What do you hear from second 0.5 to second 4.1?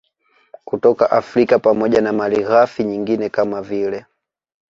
kutoka Afrika pamoja na malighafi nyingine kama vile